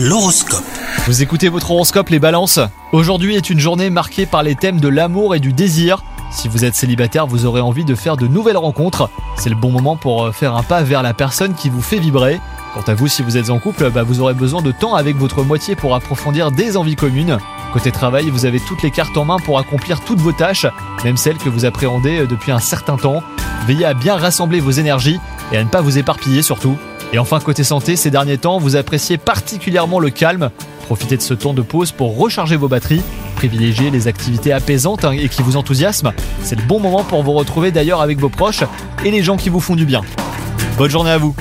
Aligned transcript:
L'horoscope. 0.00 0.62
Vous 1.06 1.22
écoutez 1.22 1.48
votre 1.48 1.72
horoscope 1.72 2.10
les 2.10 2.20
balances 2.20 2.60
Aujourd'hui 2.92 3.34
est 3.34 3.50
une 3.50 3.58
journée 3.58 3.90
marquée 3.90 4.26
par 4.26 4.44
les 4.44 4.54
thèmes 4.54 4.78
de 4.78 4.86
l'amour 4.86 5.34
et 5.34 5.40
du 5.40 5.52
désir. 5.52 6.04
Si 6.30 6.46
vous 6.46 6.64
êtes 6.64 6.76
célibataire, 6.76 7.26
vous 7.26 7.46
aurez 7.46 7.60
envie 7.60 7.84
de 7.84 7.96
faire 7.96 8.16
de 8.16 8.28
nouvelles 8.28 8.56
rencontres. 8.56 9.10
C'est 9.36 9.50
le 9.50 9.56
bon 9.56 9.72
moment 9.72 9.96
pour 9.96 10.26
euh, 10.26 10.30
faire 10.30 10.54
un 10.54 10.62
pas 10.62 10.82
vers 10.82 11.02
la 11.02 11.14
personne 11.14 11.54
qui 11.54 11.68
vous 11.68 11.82
fait 11.82 11.98
vibrer. 11.98 12.40
Quant 12.74 12.84
à 12.86 12.94
vous, 12.94 13.08
si 13.08 13.22
vous 13.22 13.36
êtes 13.36 13.50
en 13.50 13.58
couple, 13.58 13.90
bah, 13.90 14.04
vous 14.04 14.20
aurez 14.20 14.34
besoin 14.34 14.62
de 14.62 14.70
temps 14.70 14.94
avec 14.94 15.16
votre 15.16 15.42
moitié 15.42 15.74
pour 15.74 15.96
approfondir 15.96 16.52
des 16.52 16.76
envies 16.76 16.94
communes. 16.94 17.38
Côté 17.72 17.90
travail, 17.90 18.30
vous 18.30 18.46
avez 18.46 18.60
toutes 18.60 18.84
les 18.84 18.92
cartes 18.92 19.16
en 19.16 19.24
main 19.24 19.38
pour 19.40 19.58
accomplir 19.58 20.00
toutes 20.02 20.20
vos 20.20 20.30
tâches, 20.30 20.66
même 21.02 21.16
celles 21.16 21.38
que 21.38 21.48
vous 21.48 21.64
appréhendez 21.64 22.20
euh, 22.20 22.26
depuis 22.28 22.52
un 22.52 22.60
certain 22.60 22.98
temps. 22.98 23.24
Veillez 23.66 23.84
à 23.84 23.94
bien 23.94 24.16
rassembler 24.16 24.60
vos 24.60 24.70
énergies 24.70 25.18
et 25.50 25.56
à 25.56 25.64
ne 25.64 25.68
pas 25.68 25.80
vous 25.80 25.98
éparpiller 25.98 26.42
surtout. 26.42 26.78
Et 27.12 27.18
enfin, 27.18 27.40
côté 27.40 27.64
santé, 27.64 27.96
ces 27.96 28.10
derniers 28.10 28.36
temps, 28.36 28.58
vous 28.58 28.76
appréciez 28.76 29.16
particulièrement 29.16 29.98
le 29.98 30.10
calme. 30.10 30.50
Profitez 30.82 31.16
de 31.16 31.22
ce 31.22 31.34
temps 31.34 31.54
de 31.54 31.62
pause 31.62 31.90
pour 31.90 32.18
recharger 32.18 32.56
vos 32.56 32.68
batteries. 32.68 33.02
Privilégiez 33.36 33.90
les 33.90 34.08
activités 34.08 34.52
apaisantes 34.52 35.04
hein, 35.04 35.12
et 35.12 35.28
qui 35.28 35.42
vous 35.42 35.56
enthousiasment. 35.56 36.12
C'est 36.42 36.56
le 36.56 36.66
bon 36.66 36.80
moment 36.80 37.04
pour 37.04 37.22
vous 37.22 37.32
retrouver 37.32 37.70
d'ailleurs 37.70 38.02
avec 38.02 38.18
vos 38.18 38.28
proches 38.28 38.64
et 39.04 39.10
les 39.10 39.22
gens 39.22 39.36
qui 39.36 39.48
vous 39.48 39.60
font 39.60 39.76
du 39.76 39.86
bien. 39.86 40.02
Bonne 40.76 40.90
journée 40.90 41.10
à 41.10 41.18
vous 41.18 41.34